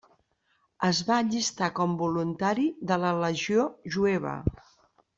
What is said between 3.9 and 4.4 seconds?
jueva.